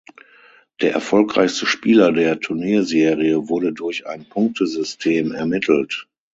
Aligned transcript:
Der 0.81 0.93
erfolgreichste 0.93 1.67
Spieler 1.67 2.11
der 2.11 2.39
Turnierserie 2.39 3.47
wurde 3.49 3.71
durch 3.71 4.07
ein 4.07 4.27
Punktesystem 4.27 5.31
ermittelt. 5.31 6.07